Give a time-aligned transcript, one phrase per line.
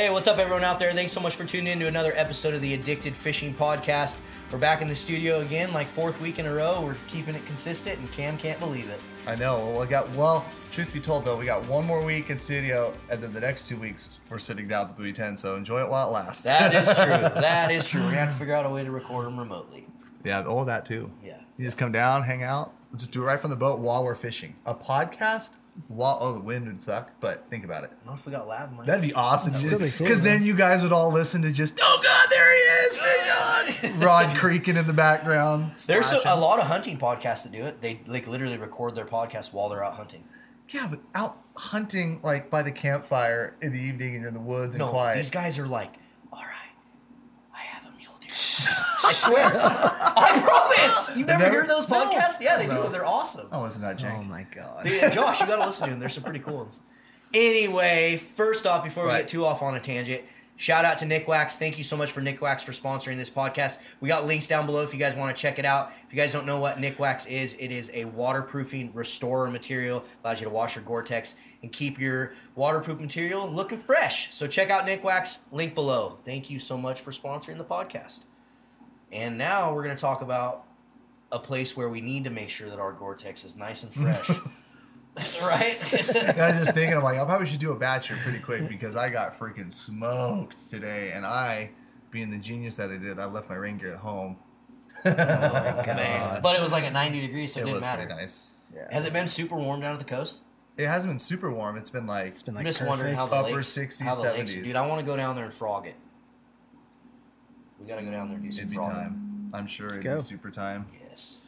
[0.00, 0.90] Hey, what's up, everyone out there?
[0.94, 4.18] Thanks so much for tuning in to another episode of the Addicted Fishing Podcast.
[4.50, 6.80] We're back in the studio again, like fourth week in a row.
[6.82, 8.98] We're keeping it consistent, and Cam can't believe it.
[9.26, 9.58] I know.
[9.58, 10.46] Well, I got well.
[10.70, 13.68] Truth be told, though, we got one more week in studio, and then the next
[13.68, 15.36] two weeks we're sitting down at the Buoy 10.
[15.36, 16.44] So enjoy it while it lasts.
[16.44, 17.40] That is true.
[17.42, 18.00] that is true.
[18.00, 19.86] We're gonna have to figure out a way to record them remotely.
[20.24, 20.42] yeah.
[20.46, 21.10] Oh, that too.
[21.22, 21.42] Yeah.
[21.58, 24.14] You just come down, hang out, just do it right from the boat while we're
[24.14, 24.56] fishing.
[24.64, 25.56] A podcast
[25.88, 27.92] while oh the wind would suck, but think about it.
[28.04, 28.86] What if we got lav mics?
[28.86, 29.52] That'd be awesome.
[29.52, 32.58] Because be cool, then you guys would all listen to just oh god, there he
[32.58, 32.98] is,
[33.80, 34.04] thank God.
[34.04, 35.72] Rod creaking in the background.
[35.86, 37.80] There's a, a lot of hunting podcasts that do it.
[37.80, 40.24] They like literally record their podcast while they're out hunting.
[40.68, 44.40] Yeah, but out hunting like by the campfire in the evening and you're in the
[44.40, 45.16] woods and No, quiet.
[45.16, 45.92] these guys are like,
[46.32, 46.74] all right,
[47.54, 48.30] I have a mule deer.
[49.10, 51.16] I swear, I promise.
[51.16, 51.96] You've never, never- heard those No.
[52.06, 52.40] podcasts?
[52.40, 52.84] Yeah, they No.
[52.84, 52.88] do.
[52.92, 53.48] They're awesome.
[53.52, 54.18] Oh, isn't that jank?
[54.20, 54.88] Oh my god.
[54.88, 56.00] Yeah, Josh, you gotta listen to them.
[56.00, 56.80] There's some pretty cool ones.
[57.34, 59.18] Anyway, first off, before we Right.
[59.20, 60.22] get too off on a tangent,
[60.56, 61.56] shout out to Nikwax.
[61.58, 63.78] Thank you so much for Nikwax for sponsoring this podcast.
[64.00, 65.92] We got links down below if you guys want to check it out.
[66.06, 70.04] If you guys don't know what Nikwax is, it is a waterproofing restorer material.
[70.24, 74.34] Allows you to wash your Gore-Tex and keep your waterproof material looking fresh.
[74.34, 76.18] So check out Nikwax, link below.
[76.24, 78.20] Thank you so much for sponsoring the podcast.
[79.12, 80.64] And now we're going to talk about
[81.32, 84.28] a place where we need to make sure that our Gore-Tex is nice and fresh.
[85.42, 85.76] right?
[86.38, 88.68] I was just thinking, I'm like, I probably should do a batch here pretty quick
[88.68, 91.70] because I got freaking smoked today, and I,
[92.10, 94.36] being the genius that I did, I left my rain gear at home.
[95.04, 96.40] Oh Man.
[96.42, 98.06] But it was like at 90 degrees, so it, It didn't was matter.
[98.06, 98.50] pretty nice.
[98.74, 98.86] Yeah.
[98.92, 100.42] Has it been super warm down at the coast?
[100.76, 101.76] It hasn't been super warm.
[101.76, 103.42] It's been like It's been I'm like just wondering how perfect.
[103.42, 104.64] the Upper lakes, 60s, how the lakes, 70s.
[104.64, 104.76] dude.
[104.76, 105.96] I want to go down there and frog it.
[107.80, 108.94] We got to go down there and do some it'd be frogging.
[108.94, 109.50] time.
[109.54, 110.16] I'm sure it'd go.
[110.16, 110.86] be super time.
[111.08, 111.40] Yes,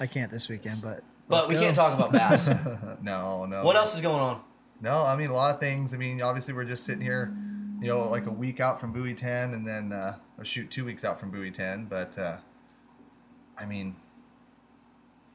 [0.00, 1.60] I can't this weekend, but but let's we go.
[1.60, 2.48] can't talk about bass.
[3.02, 3.62] No, no.
[3.64, 4.40] what else is going on?
[4.80, 5.94] No, I mean a lot of things.
[5.94, 7.32] I mean, obviously we're just sitting here,
[7.80, 10.84] you know, like a week out from Buoy 10, and then uh, or shoot two
[10.84, 11.86] weeks out from Buoy 10.
[11.86, 12.36] But uh,
[13.58, 13.96] I mean,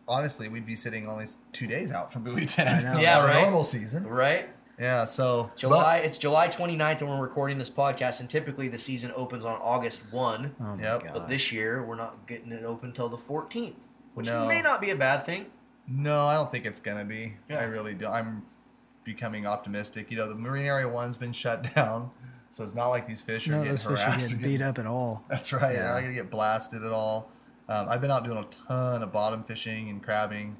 [0.08, 2.68] honestly, we'd be sitting only s- two days out from Buoy 10.
[2.68, 3.00] I know.
[3.00, 3.42] Yeah, Our right.
[3.44, 4.06] Normal season.
[4.06, 4.48] Right,
[4.82, 5.06] Yeah.
[5.06, 5.98] So July.
[5.98, 8.20] it's July 29th, and we're recording this podcast.
[8.20, 10.56] And typically, the season opens on August 1.
[10.60, 11.14] Oh Yep.
[11.14, 13.76] But this year, we're not getting it open until the 14th,
[14.16, 14.48] which No.
[14.48, 15.46] may not be a bad thing.
[15.88, 17.36] No, I don't think it's gonna be.
[17.48, 17.60] Yeah.
[17.60, 18.08] I really do.
[18.08, 18.44] I'm
[19.04, 20.10] becoming optimistic.
[20.10, 22.12] You know, the Marine Area One's been shut down,
[22.50, 24.30] so it's not like these fish are no, getting those fish are harassed.
[24.30, 25.24] getting beat up at all.
[25.30, 25.76] That's right.
[25.76, 25.90] Yeah.
[25.90, 27.30] I'm not gonna get blasted at all.
[27.70, 30.58] Um, I've been out doing a ton of bottom fishing and crabbing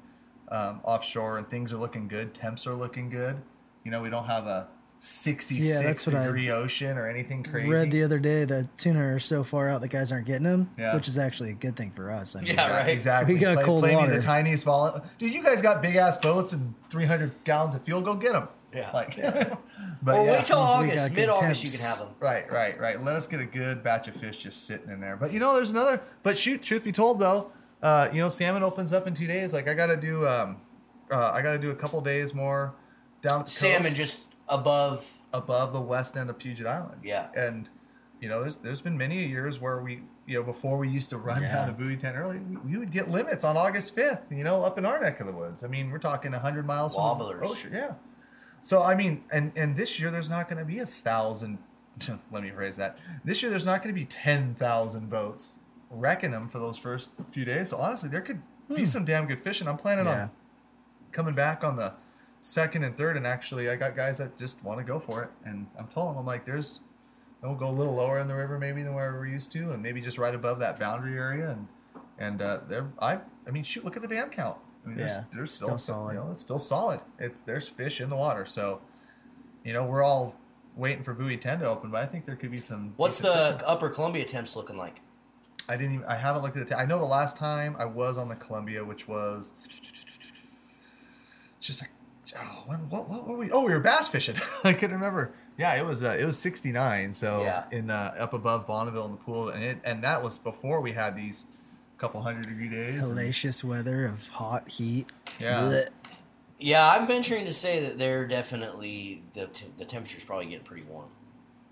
[0.48, 2.34] um, offshore, and things are looking good.
[2.34, 3.42] Temps are looking good.
[3.84, 7.42] You know, we don't have a 66 Yeah, that's what I degree ocean or anything
[7.42, 7.68] crazy.
[7.68, 10.70] Read the other day that tuna are so far out, the guys aren't getting them,
[10.78, 10.94] Yeah.
[10.94, 12.36] which is actually a good thing for us.
[12.36, 12.88] I mean, Yeah, right.
[12.88, 13.34] Exactly.
[13.34, 14.14] We got play, cold play me water.
[14.14, 15.04] the tiniest vol.
[15.18, 18.00] Dude, you guys got big ass boats and 300 gallons of fuel.
[18.00, 18.46] Go get them.
[18.72, 18.90] Yeah.
[18.94, 19.16] Like,
[20.02, 20.32] but Or yeah.
[20.38, 22.08] wait till Once August, mid August, you can have them.
[22.20, 23.04] Right, right, right.
[23.04, 25.16] Let us get a good batch of fish just sitting in there.
[25.16, 26.00] But you know, there's another.
[26.22, 27.50] But shoot, truth be told, though,
[27.82, 29.52] uh, you know, salmon opens up in two days.
[29.52, 30.58] Like I got to do, um,
[31.10, 32.72] uh, I got to do a couple days more
[33.22, 35.18] down at the Salmon coast, just above.
[35.32, 37.00] above the west end of Puget Island.
[37.04, 37.28] Yeah.
[37.34, 37.70] and
[38.20, 41.18] you know, there's there's been many years where we, you know, before we used to
[41.18, 41.54] run Yeah.
[41.54, 44.30] down to Buoy Ten early, we, we would get limits on August 5th.
[44.30, 45.64] You know, up in our neck of the woods.
[45.64, 47.40] I mean, we're talking 100 miles from Wobblers.
[47.40, 47.70] the ocean.
[47.72, 47.94] Yeah.
[48.60, 51.58] So I mean, and and this year there's not going to be a thousand.
[52.30, 52.96] Let me phrase that.
[53.24, 55.58] This year there's not going to be ten thousand boats.
[55.90, 57.70] wrecking them for those first few days.
[57.70, 58.84] So honestly, there could be hmm.
[58.84, 59.66] some damn good fishing.
[59.66, 60.22] I'm planning Yeah.
[60.22, 60.30] on
[61.10, 61.94] coming back on the
[62.42, 65.30] second and third, and actually I got guys that just want to go for it,
[65.44, 66.80] and I'm telling them I'm like, there's.
[67.40, 69.82] We'll go a little lower in the river maybe than where we're used to, and
[69.82, 71.66] maybe just right above that boundary area, and
[72.16, 74.58] and uh, there I I mean shoot, look at the dam count.
[74.84, 76.12] I mean, there's, Yeah, there's still still, solid.
[76.14, 77.00] You know, it's still solid.
[77.18, 78.80] It's there's fish in the water, so
[79.64, 80.36] you know we're all
[80.76, 82.94] waiting for Buoy Ten to open, but I think there could be some.
[82.96, 83.66] What's the fishing.
[83.66, 85.00] Upper Columbia temps looking like?
[85.68, 86.06] I didn't even.
[86.06, 86.74] I haven't looked at the.
[86.74, 89.52] ta- I know the last time I was on the Columbia, which was
[91.60, 91.90] just like,
[92.38, 93.50] oh, when, what, what were we?
[93.50, 94.36] Oh, we were bass fishing.
[94.64, 95.32] I couldn't remember.
[95.58, 96.02] Yeah, it was.
[96.02, 97.12] Uh, it was sixty nine.
[97.14, 97.64] So Yeah.
[97.70, 100.92] in uh, up above Bonneville in the pool, and it and that was before we
[100.92, 101.46] had these
[101.98, 103.08] couple hundred degree days.
[103.08, 105.06] and- hellacious weather of hot heat.
[105.40, 105.60] Yeah.
[105.62, 105.88] Blech.
[106.58, 110.86] Yeah, I'm venturing to say that they're definitely the t- the temperature's probably getting pretty
[110.86, 111.08] warm.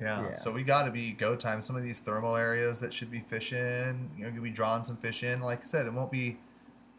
[0.01, 0.23] Yeah.
[0.23, 0.35] Yeah.
[0.35, 1.63] So we got to be go time.
[1.63, 4.97] Some of these thermal areas that should be fishing, you know, could be drawing some
[4.97, 5.41] fish in.
[5.41, 6.39] Like I said, it won't be,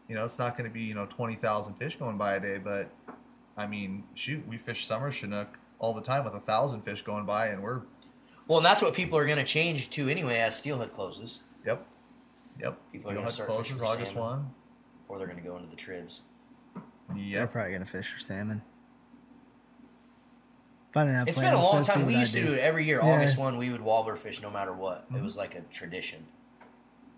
[0.08, 2.40] you know, it's not going to be you know twenty thousand fish going by a
[2.40, 2.90] day, but
[3.56, 7.26] I mean, shoot, we fish summer Chinook all the time with a thousand fish going
[7.26, 7.82] by, and we're
[8.48, 11.86] Well, and that's what people are going to change to anyway as steelhead closes, yep,
[12.60, 12.78] yep.
[12.92, 14.30] People are gonna Steelhead start closes fishing August salmon.
[14.30, 14.50] one.
[15.08, 16.22] or they're going to go into the tribs.
[17.14, 18.62] Yeah, They're probably gonna fish for salmon.
[20.90, 22.06] If I didn't have It's plans, been a long that'd time.
[22.06, 22.98] We used to do it every year.
[22.98, 23.04] Yeah.
[23.04, 23.20] Mm-hmm.
[23.20, 25.06] August one, we would wobbler fish no matter what.
[25.14, 26.26] It was like a tradition,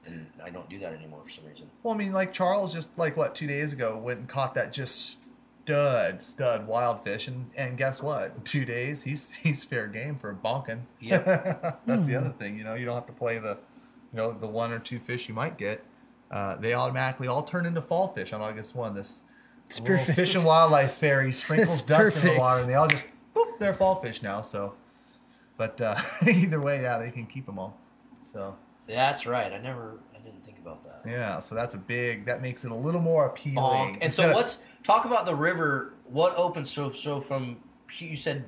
[0.06, 1.68] and I don't do that anymore for some reason.
[1.82, 4.72] Well, I mean, like Charles just like what two days ago went and caught that
[4.72, 5.28] just
[5.64, 8.44] stud stud wild fish, and and guess what?
[8.44, 10.82] Two days, he's he's fair game for bonking.
[11.00, 11.18] Yeah,
[11.86, 12.58] That's the other thing.
[12.58, 13.58] You know, you don't have to play the,
[14.12, 15.84] you know, the one or two fish you might get.
[16.30, 18.94] Uh, they automatically all turn into fall fish on August one.
[18.94, 19.22] This
[19.66, 20.16] It's little perfect.
[20.16, 23.58] fish and wildlife fairy sprinkles It's dust in the water, and they all just boop,
[23.58, 24.40] they're fall fish now.
[24.42, 24.74] So,
[25.56, 25.96] but uh,
[26.26, 27.78] either way, yeah, they can keep them all.
[28.22, 28.56] So.
[28.86, 29.50] That's right.
[29.50, 31.02] I never, I didn't think about that.
[31.10, 32.26] Yeah, so that's a big.
[32.26, 33.56] That makes it a little more appealing.
[33.56, 33.92] Bonk.
[33.94, 35.94] And Instead so of- what's talk about the river?
[36.06, 37.58] What opens so so from
[37.98, 38.44] you said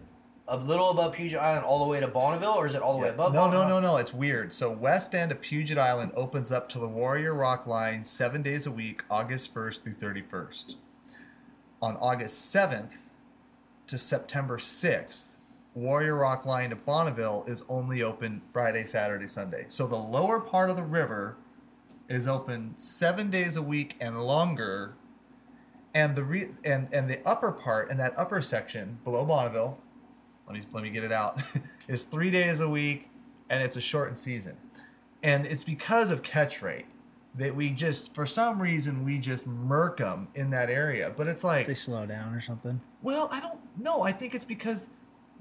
[0.49, 3.03] a little above Puget Island all the way to Bonneville, or is it all the
[3.03, 3.35] way above?
[3.35, 3.97] No, no, no, no.
[3.97, 4.55] It's weird.
[4.55, 8.65] So west end of Puget Island opens up to the Warrior Rock Line seven days
[8.67, 10.77] a week, August first through thirty first.
[11.83, 13.09] On August seventh
[13.87, 15.37] to September sixth,
[15.75, 19.67] Warrior Rock Line to Bonneville is only open Friday, Saturday, Sunday.
[19.69, 21.37] So the lower part of the river
[22.09, 24.95] is open seven days a week and longer.
[25.95, 29.79] And the re- and and the upper part and that upper section below Bonneville,
[30.47, 31.43] let me let me get it out,
[31.89, 33.09] is three days a week,
[33.49, 34.59] and it's a shortened season,
[35.23, 36.85] and it's because of catch rate
[37.35, 41.13] that we just for some reason we just murk them in that area.
[41.17, 42.83] But it's like They slow down or something.
[43.03, 44.03] well, I don't know.
[44.03, 44.89] I think it's because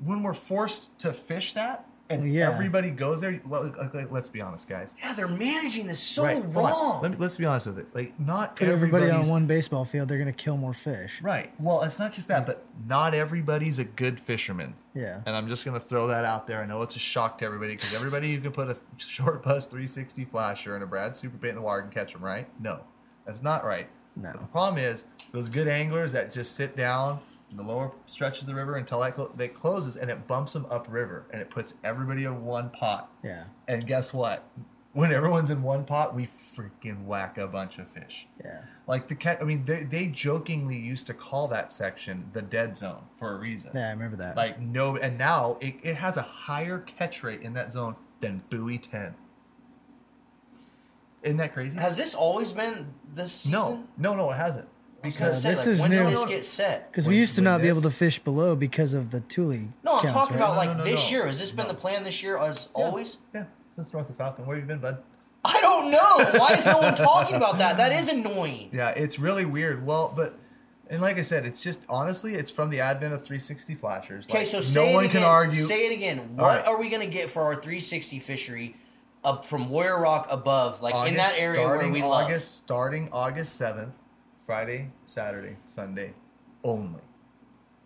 [0.03, 2.51] when we're forced to fish that and Yeah.
[2.51, 4.95] everybody goes there, well, like, like, let's be honest, guys.
[5.01, 7.01] Yeah, they're managing this so Right, wrong.
[7.01, 7.87] Let me, let's be honest with it.
[7.95, 11.19] Like, not Put everybody on one baseball field, they're gonna kill more fish.
[11.21, 11.51] right.
[11.59, 14.75] Well, it's not just that, but not everybody's a good fisherman.
[14.93, 15.21] Yeah.
[15.25, 16.61] And I'm just gonna throw that out there.
[16.61, 19.65] I know it's a shock to everybody because everybody who can put a short buzz
[19.65, 22.47] 360 flasher and a Brad Super Bait in the water can catch them, right?
[22.59, 22.81] No,
[23.25, 23.89] that's not right.
[24.15, 24.29] No.
[24.31, 27.17] But the problem is those good anglers that just sit down in
[27.51, 30.65] the lower stretches of the river until that clo- that closes and it bumps them
[30.69, 33.11] upriver and it puts everybody in one pot.
[33.23, 33.45] Yeah.
[33.67, 34.47] And guess what?
[34.93, 38.27] When everyone's in one pot, we freaking whack a bunch of fish.
[38.43, 38.61] Yeah.
[38.87, 42.77] Like the cat, I mean, they, they jokingly used to call that section the dead
[42.77, 43.71] zone for a reason.
[43.75, 44.37] Yeah, I remember that.
[44.37, 48.43] Like no, and now it, it has a higher catch rate in that zone than
[48.49, 49.15] Buoy Ten.
[51.23, 51.77] Isn't that crazy?
[51.79, 53.59] Has this always been this season?
[53.59, 54.67] no, no, no, it hasn't.
[55.05, 56.09] I was gonna Because say, this like, is when new.
[56.09, 56.91] this get set?
[56.91, 59.51] Because we used to when not be able to fish below because of the tule.
[59.83, 60.43] No, I'm counts, talking right?
[60.43, 61.17] about No, like no, no, this no.
[61.17, 61.27] year.
[61.27, 63.17] Has this been the plan this year as Yeah, always?
[63.33, 64.45] Yeah, since North of Falcon.
[64.45, 64.97] Where have you been, bud?
[65.43, 66.39] I don't know.
[66.39, 67.77] Why is no one talking about that?
[67.77, 68.69] That is annoying.
[68.73, 69.85] Yeah, it's really weird.
[69.85, 70.33] Well, but
[70.89, 74.25] and like I said, it's just honestly, it's from the advent of 360 flashers.
[74.25, 75.21] Okay, Like, so say no it one again.
[75.21, 75.53] can argue.
[75.61, 76.35] Say it again.
[76.35, 76.65] What All right.
[76.67, 78.75] are we gonna get for our 360 fishery
[79.23, 82.25] up from Warrior Rock above, like in that area where starting we love?
[82.25, 83.91] August, starting August 7th,
[84.45, 86.13] Friday, Saturday, Sunday,
[86.63, 87.01] only.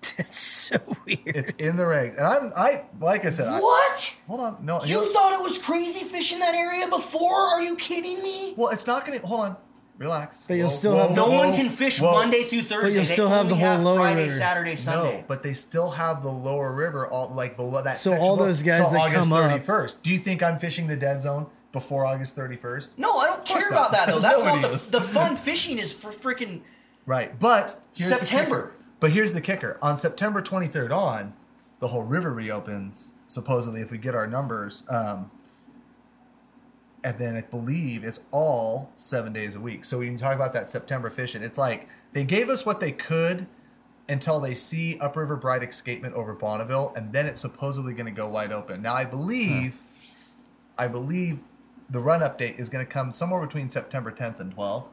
[0.18, 1.20] It's so weird.
[1.26, 3.48] It's in the regs, and I'm I like I said.
[3.48, 4.20] I, What?
[4.28, 4.82] hold on, no.
[4.84, 7.34] You you'll- thought it was crazy fishing that area before?
[7.34, 8.54] Are you kidding me?
[8.58, 9.20] well, it's not gonna.
[9.20, 9.58] Hold on,
[9.98, 10.46] relax.
[10.48, 12.14] But you'll Whoa, still whoa, have- No whoa, one can fish whoa.
[12.14, 12.92] Monday through Thursday.
[13.00, 14.34] you'll They still have the only whole lower Friday, river.
[14.34, 15.18] Saturday, Sunday.
[15.20, 17.96] No, but they still have the lower river, all like below that.
[17.98, 20.02] So section all below those guys till that August come up- 31st.
[20.02, 22.98] Do you think I'm fishing the dead zone before August 31st?
[22.98, 24.20] No, I don't care about that though.
[24.20, 24.92] That's not Nobody the, is.
[24.92, 26.62] the fun fishing is for freaking
[27.10, 28.76] Right, but here's the September.
[29.00, 31.34] But here's the kicker: on September 23rd on,
[31.80, 33.14] the whole river reopens.
[33.26, 35.32] Supposedly, if we get our numbers, um,
[37.04, 39.86] and then I believe it's all seven days a week.
[39.86, 42.92] So when you talk about that September fishing, it's like they gave us what they
[42.92, 43.48] could
[44.08, 48.28] until they see Upriver Bright escapement over Bonneville, and then it's supposedly going to go
[48.28, 48.84] wide open.
[48.84, 49.82] Now I believe,
[50.78, 51.40] I believe,
[51.90, 54.86] the run update is going to come somewhere between September 10th and 12th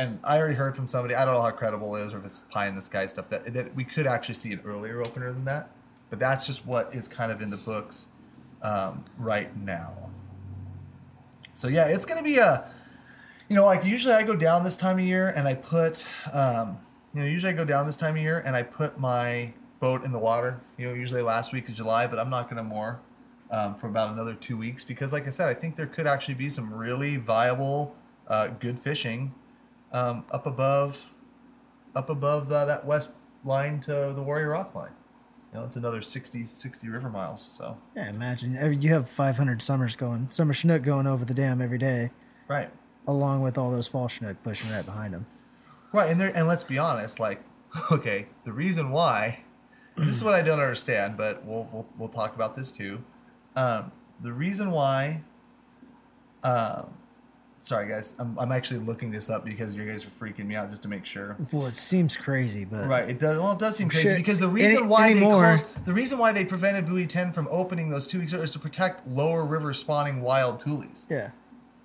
[0.00, 1.14] and I already heard from somebody.
[1.14, 3.28] I don't know how credible it is, or if it's pie in the sky stuff.
[3.28, 5.70] That that we could actually see an earlier opener than that,
[6.08, 8.08] but that's just what is kind of in the books
[8.62, 10.10] um, right now.
[11.52, 12.70] So yeah, it's gonna be a,
[13.48, 16.78] you know, like usually I go down this time of year and I put, um,
[17.12, 20.04] you know, usually I go down this time of year and I put my boat
[20.04, 20.60] in the water.
[20.78, 23.00] You know, usually last week of July, but I'm not gonna moor
[23.50, 26.34] um, for about another two weeks because, like I said, I think there could actually
[26.34, 27.94] be some really viable,
[28.28, 29.34] uh, good fishing
[29.92, 31.14] um, up above,
[31.94, 33.12] up above uh, that west
[33.44, 34.92] line to the Warrior Rock line.
[35.52, 37.42] You know, it's another 60, 60 river miles.
[37.42, 41.60] So Yeah, imagine every, you have 500 summers going, summer schnook going over the dam
[41.60, 42.10] every day,
[42.46, 42.70] right,
[43.08, 45.26] along with all those fall schnook pushing right behind them.
[45.92, 47.42] right, and there, and let's be honest, like,
[47.90, 49.40] okay, the reason why,
[49.96, 53.02] this is what I don't understand, but we'll we'll, we'll talk about this too.
[53.56, 53.92] Um,
[54.22, 55.22] the reason why,
[56.42, 56.94] um,
[57.62, 58.14] Sorry, guys.
[58.18, 60.88] I'm, I'm actually looking this up because you guys are freaking me out just to
[60.88, 61.36] make sure.
[61.52, 63.06] Well, it seems crazy, but Right.
[63.10, 63.36] It does.
[63.36, 64.16] Well, it does seem crazy Shit.
[64.16, 67.32] because the reason Any- why anymore- they closed, the reason why they prevented Buoy 10
[67.32, 71.04] from opening those two weeks is to protect lower river spawning wild tulies.
[71.10, 71.32] yeah.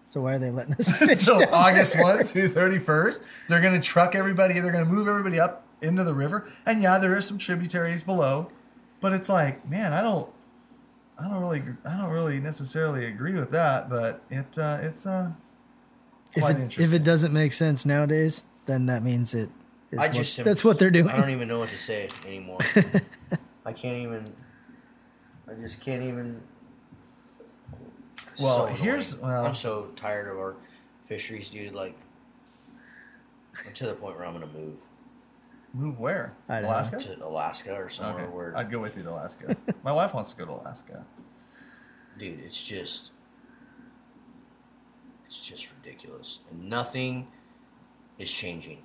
[0.05, 2.03] So why are they letting us fish so down August there?
[2.03, 6.05] 1 through 31st, they're going to truck everybody, they're going to move everybody up into
[6.05, 6.47] the river.
[6.65, 8.49] And yeah, there are some tributaries below,
[9.01, 10.29] but it's like, man, I don't
[11.17, 15.31] I don't really I don't really necessarily agree with that, but it uh it's uh
[16.35, 19.49] If quite it, if it doesn't make sense nowadays, then that means it.
[19.91, 21.07] Is I just am- that's what they're doing.
[21.09, 22.59] I don't even know what to say anymore.
[23.65, 24.33] I can't even.
[25.47, 26.41] I just can't even.
[28.41, 28.81] Well, annoying.
[28.81, 30.55] here's- well- I'm so tired of our
[31.05, 31.73] fisheries, dude.
[31.73, 31.95] Like,
[33.65, 34.75] I'm to the point where I'm gonna move
[35.75, 36.35] move where?
[36.47, 36.71] Idaho.
[36.71, 36.97] Alaska?
[36.99, 38.33] to Alaska or somewhere Okay.
[38.33, 39.55] where, I'd go with you to Alaska.
[39.83, 41.05] My wife wants to go to Alaska.
[42.17, 43.11] dude, it's just,
[45.25, 47.27] it's just ridiculous, and nothing
[48.17, 48.79] is changing.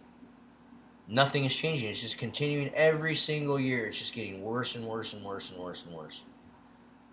[1.06, 1.88] Nothing is changing.
[1.90, 3.87] It's just continuing every single year.
[3.87, 6.23] It's just getting worse and worse and worse and worse and worse.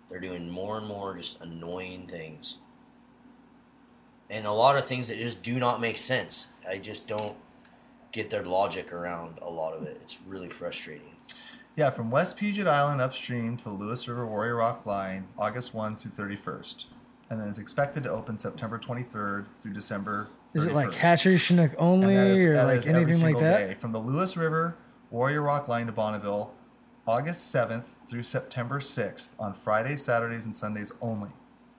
[0.08, 2.58] They're doing more and more just annoying things.
[4.30, 6.48] And a lot of things that just do not make sense.
[6.68, 7.36] I just don't
[8.12, 9.98] get their logic around a lot of it.
[10.00, 11.16] It's really frustrating.
[11.76, 15.96] Yeah, from West Puget Island upstream to the Lewis River Warrior Rock line, August 1
[15.96, 16.86] through 31st.
[17.30, 20.60] And then is expected to open September 23rd through December 31st.
[20.60, 23.68] Is it like hatchery Chinook only, that is- or like anything like that?
[23.68, 23.74] day.
[23.74, 24.76] From the Lewis River
[25.10, 26.52] Warrior Rock line to Bonneville,
[27.06, 31.30] August 7th through September 6th on Fridays, Saturdays, and Sundays only.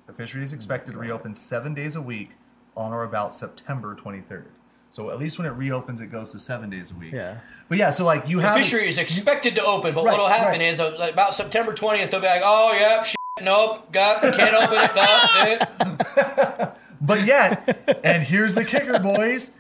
[0.07, 2.31] The fishery is expected to mm, reopen seven days a week
[2.75, 4.45] on or about September 23rd.
[4.91, 7.13] So at least when it reopens, it goes to seven days a week.
[7.13, 7.39] Yeah.
[7.67, 10.27] But yeah, so like you The have fishery is expected to open, but Right, what'll
[10.27, 10.61] happen right.
[10.61, 14.55] is uh, like about September 20th, they'll be like, oh, yep, shit, nope, got, can't
[14.55, 19.55] open it, no, eh." But yet, and here's the kicker, boys.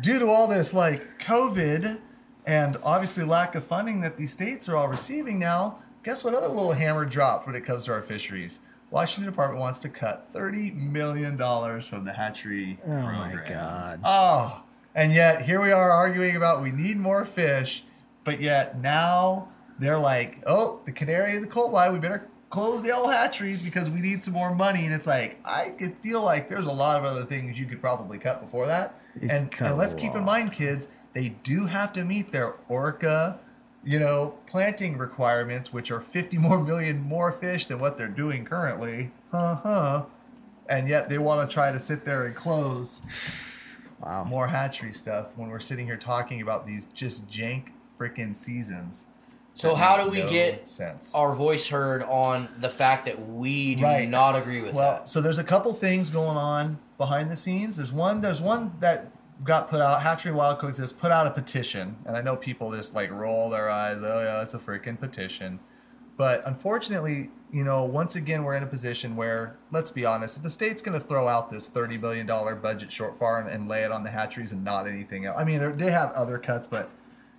[0.00, 2.00] Due to all this like COVID
[2.46, 6.46] and obviously lack of funding that these states are all receiving now, guess what other
[6.48, 8.60] little hammer dropped when it comes to our fisheries?
[8.90, 12.78] Washington Department wants to cut thirty million dollars from the hatchery.
[12.86, 13.34] Oh my.
[13.48, 14.00] God.
[14.04, 14.62] Oh,
[14.94, 17.84] and yet here we are arguing about we need more fish,
[18.22, 19.48] but yet now
[19.78, 23.60] they're like, oh, the canary in the coal mine, we better close the old hatcheries
[23.60, 24.84] because we need some more money.
[24.84, 27.80] And it's like I could feel like there's a lot of other things you could
[27.80, 29.00] probably cut before that.
[29.20, 33.40] You and, and let's keep in mind, kids, they do have to meet their orca,
[33.84, 38.44] you know, planting requirements, which are 50 more million more fish than what they're doing
[38.44, 39.10] currently.
[39.32, 40.04] Huh.
[40.68, 43.02] And yet they want to try to sit there and close
[44.04, 44.24] Wow.
[44.24, 47.68] more hatchery stuff when we're sitting here talking about these just jank
[47.98, 49.06] freaking seasons.
[49.56, 51.14] So how do we no get sense?
[51.14, 54.08] our voice heard on the fact that we do Right.
[54.08, 55.08] not agree with well, that?
[55.08, 57.76] so there's a couple things going on behind the scenes.
[57.76, 58.20] There's one.
[58.20, 59.12] There's one that
[59.44, 60.02] got put out.
[60.02, 63.70] Hatchery Wild Coexist put out a petition, and I know people just like roll their
[63.70, 63.98] eyes.
[64.02, 65.60] Oh yeah, it's a freaking petition.
[66.16, 70.42] But unfortunately, you know, once again, we're in a position where, let's be honest, if
[70.42, 73.92] the state's going to throw out this $30 billion budget shortfall and, and lay it
[73.92, 76.90] on the hatcheries and not anything else, I mean, they have other cuts, but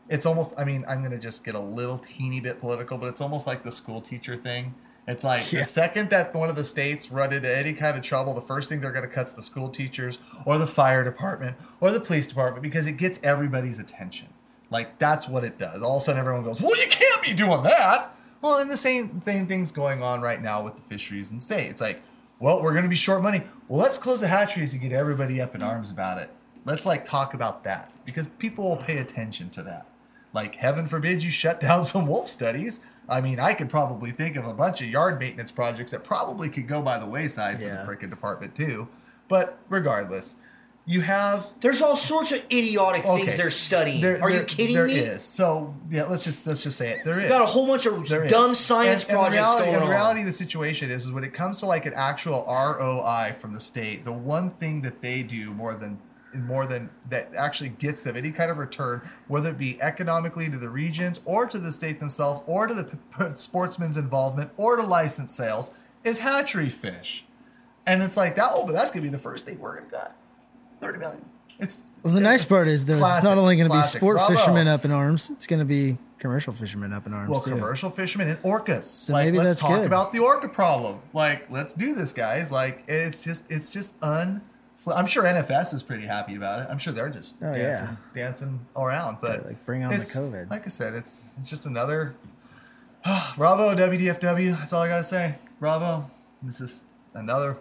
[0.09, 3.07] it's almost, I mean, I'm going to just get a little teeny bit political, but
[3.07, 4.73] it's almost like the school teacher thing.
[5.07, 5.59] It's like Yeah.
[5.59, 8.69] the second that one of the states run into any kind of trouble, the first
[8.69, 11.99] thing they're going to cut is the school teachers or the fire department or the
[11.99, 14.29] police department because it gets everybody's attention.
[14.71, 15.83] Like that's what it does.
[15.83, 18.14] All of a sudden, everyone goes, "Well, you can't be doing that."
[18.45, 21.67] Well, and the same same thing's going on right now with the fisheries and state.
[21.67, 22.03] It's like,
[22.37, 23.41] well, we're going to be short money.
[23.67, 26.29] Well, let's close the hatcheries and get everybody up in arms about it.
[26.63, 29.87] Let's like talk about that because people will pay attention to that.
[30.31, 32.85] Like, heaven forbid you shut down some wolf studies.
[33.09, 36.49] I mean, I could probably think of a bunch of yard maintenance projects that probably
[36.49, 38.87] could go by the wayside for the frickin' department too.
[39.27, 40.35] But regardless,
[40.87, 44.01] you have There's all sorts of idiotic things they're studying.
[44.01, 44.93] There- Are you kidding There me?
[44.95, 45.23] is.
[45.23, 47.03] So yeah, let's just let's just say it.
[47.03, 47.27] There is.
[47.27, 48.31] Got a whole bunch of There is.
[48.31, 49.91] dumb science And- and projects the reality, going and the on.
[49.91, 53.53] reality of the situation is, is when it comes to like an actual ROI from
[53.53, 55.99] the state, the one thing that they do more than
[56.35, 60.57] more than that actually gets them any kind of return, whether it be economically to
[60.57, 64.75] the regions or to the state themselves or to the p- p- sportsman's involvement or
[64.75, 65.73] to license sales,
[66.03, 67.25] is hatchery fish.
[67.85, 68.49] And it's like that.
[68.51, 70.13] Oh, but that's gonna be the first thing we're gonna cut.
[70.81, 71.23] Thirty million.
[71.59, 74.33] It's Well, the nice part is though, it's not only going to be sport Bravo.
[74.35, 77.51] fishermen up in arms; it's going to be commercial fishermen up in arms Well, too.
[77.51, 78.85] commercial fishermen and orcas.
[78.85, 79.85] So like, maybe let's that's talk good.
[79.85, 80.99] about the orca problem.
[81.13, 82.51] Like, let's do this, guys.
[82.51, 84.41] Like, it's just, it's just un.
[84.95, 86.67] I'm sure NFS is pretty happy about it.
[86.69, 89.17] I'm sure they're just Oh, dancing, dancing around.
[89.21, 90.49] But Gotta, like, bring on the COVID.
[90.51, 92.15] Like I said, it's it's just another.
[93.35, 94.57] Bravo WDFW.
[94.57, 95.35] That's all I gotta say.
[95.59, 96.09] Bravo.
[96.43, 97.57] This is another.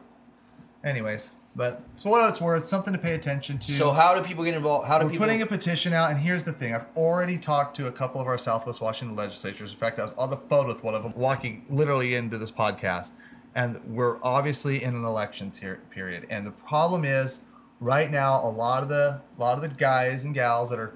[0.83, 3.73] Anyways, But for what it's worth, something to pay attention to.
[3.73, 4.88] So how do people get involved?
[4.88, 5.26] How do We're people?
[5.26, 8.26] putting a petition out, and here's the thing: I've already talked to a couple of
[8.26, 9.70] our Southwest Washington legislatures.
[9.70, 12.50] In fact, I was on the phone with one of them, walking literally into this
[12.50, 13.12] podcast,
[13.54, 16.26] and we're obviously in an election ter- period.
[16.28, 17.44] And the problem is,
[17.78, 20.94] right now, a lot of the a lot of the guys and gals that are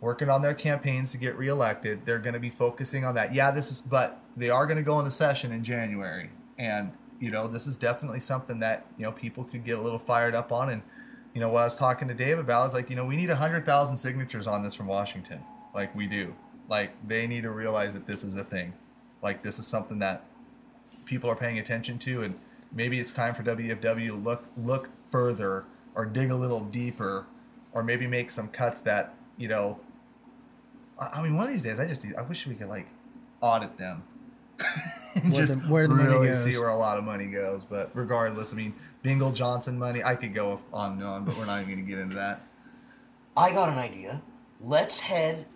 [0.00, 3.34] working on their campaigns to get reelected, they're going to be focusing on that.
[3.34, 7.30] Yeah, this is, but they are going to go into session in January, and you
[7.30, 10.50] know, this is definitely something that you know people could get a little fired up
[10.50, 10.70] on.
[10.70, 10.82] And
[11.32, 13.30] you know, what I was talking to Dave about is like, you know, we need
[13.30, 15.38] hundred thousand signatures on this from Washington,
[15.72, 16.34] like we do.
[16.68, 18.72] Like they need to realize that this is a thing,
[19.22, 20.24] like this is something that
[21.06, 22.34] people are paying attention to, and
[22.72, 25.64] maybe it's time for WFW to look look further
[25.94, 27.26] or dig a little deeper,
[27.72, 29.78] or maybe make some cuts that you know.
[31.00, 32.88] I mean, one of these days, I just I wish we could like
[33.40, 34.02] audit them
[35.14, 36.44] and Where just the- where the money really goes.
[36.44, 37.64] see where a lot of money goes.
[37.64, 41.60] But regardless, I mean, Dingell-Johnson money, I could go on and on, but we're not
[41.62, 42.42] even going to get into that.
[43.36, 44.22] I got an idea.
[44.60, 45.46] Let's head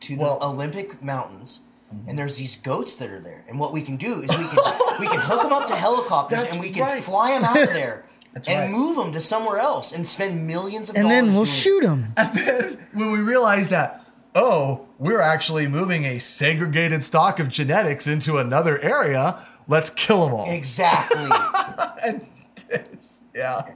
[0.00, 0.54] to the Well- Mm-hmm.
[0.54, 1.62] Olympic Mountains.
[2.06, 4.56] And there's these goats that are there, and what we can do is we can
[5.00, 7.02] we can hook them up to helicopters, That's and we can right.
[7.02, 8.70] fly them out of there That's and right.
[8.70, 11.18] move them to somewhere else, and spend millions of And dollars.
[11.18, 12.14] And then we'll doing shoot them.
[12.16, 14.01] And then when we realize that,
[14.34, 20.34] oh, we're actually moving a segregated stock of genetics into another area, let's kill them
[20.34, 20.50] all.
[20.50, 21.28] Exactly.
[22.06, 22.26] and
[22.70, 23.74] it's, yeah.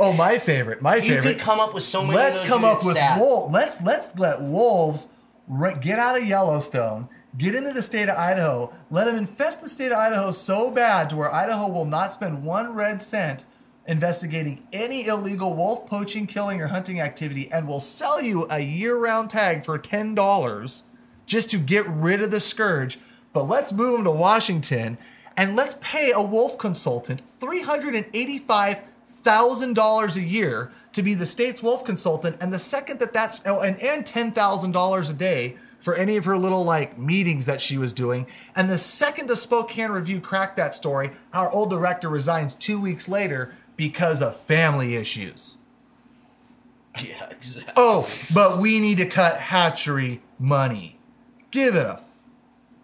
[0.00, 1.16] Oh, my favorite, my favorite.
[1.16, 2.14] you could come up with so many.
[2.14, 3.52] let's come up with wolves.
[3.52, 5.08] Let's let's let wolves
[5.48, 9.68] ri- get out of Yellowstone, get into the state of Idaho, let them infest the
[9.68, 13.44] state of Idaho so bad to where Idaho will not spend one red cent
[13.88, 19.30] investigating any illegal wolf poaching, killing, or hunting activity, and will sell you a year-round
[19.30, 20.84] tag for ten dollars
[21.26, 22.98] just to get rid of the scourge.
[23.32, 24.98] But let's move them to Washington
[25.36, 31.02] and let's pay a wolf consultant three hundred and eighty-five thousand dollars a year to
[31.02, 34.72] be the state's wolf consultant, and the second that that's oh, and and ten thousand
[34.72, 38.68] dollars a day for any of her little like meetings that she was doing, and
[38.68, 43.54] the second the Spokane Review cracked that story, our old director resigns two weeks later
[43.78, 45.54] because of family issues.
[47.00, 47.72] Yeah, exactly.
[47.76, 50.98] Oh, but we need to cut hatchery money.
[51.52, 52.00] Give it a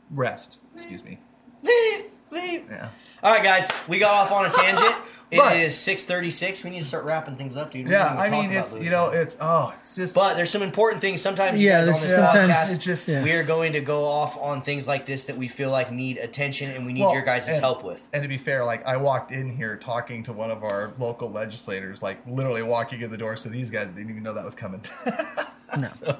[0.09, 0.61] rest.
[0.76, 1.18] Excuse me.
[1.64, 2.64] Leave, leave.
[2.70, 2.90] Yeah.
[3.24, 4.94] All right, guys, we got off on a tangent.
[5.35, 6.62] It But- is six thirty-six.
[6.64, 7.87] We need to start wrapping things up, dude.
[7.87, 11.01] We Yeah, I mean it's you know it's oh it's just But there's some important
[11.03, 11.20] things.
[11.20, 13.23] Sometimes, Yeah, guys on this this sometimes podcast, it just- yeah.
[13.23, 16.18] we are going to go off on things like this that we feel like need
[16.18, 18.09] attention and we need Well, your guys' and- help with.
[18.12, 21.31] And to be fair, like I walked in here talking to one of our local
[21.31, 24.55] legislators, like literally walking in the door, so these guys didn't even know that was
[24.55, 24.81] coming.
[25.77, 25.83] No.
[25.88, 26.16] so,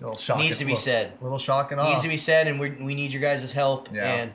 [0.00, 1.12] little shock Needs to be little- said.
[1.20, 1.88] Little shock and awe.
[1.88, 4.02] Needs to be said, and we we need your guys' help, Yeah.
[4.12, 4.32] and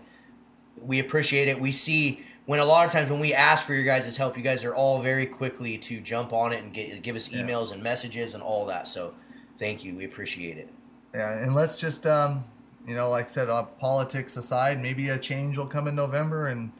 [0.81, 1.59] we appreciate it.
[1.59, 4.43] We see when a lot of times when we ask for your guys' help, you
[4.43, 7.43] guys are all very quickly to jump on it and get, give us Yeah.
[7.43, 8.89] emails and messages and all that.
[8.89, 9.13] So,
[9.57, 9.95] thank you.
[9.95, 10.67] We appreciate it.
[11.13, 12.43] Yeah, and let's just um,
[12.85, 16.47] you know, like I said, uh, politics aside, maybe a change will come in November,
[16.47, 16.73] and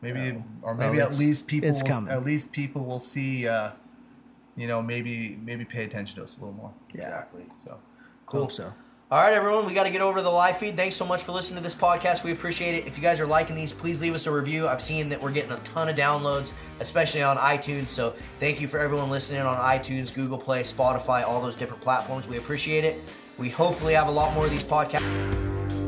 [0.00, 3.72] maybe or maybe Oh, at least people it's will, at least people will see, uh,
[4.56, 6.72] you know, maybe maybe pay attention to us a little more.
[6.94, 7.00] Yeah.
[7.02, 7.44] Exactly.
[7.66, 7.76] So
[8.24, 8.48] Cool.
[8.48, 8.72] So.
[9.12, 10.76] All right, everyone, we got to get over to the live feed.
[10.76, 12.22] Thanks so much for listening to this podcast.
[12.22, 12.86] We appreciate it.
[12.86, 14.68] If you guys are liking these, please leave us a review.
[14.68, 17.88] I've seen that we're getting a ton of downloads, especially on iTunes.
[17.88, 22.28] So thank you for everyone listening on iTunes, Google Play, Spotify, all those different platforms.
[22.28, 23.02] We appreciate it.
[23.36, 25.79] We hopefully have a lot more of these podcasts.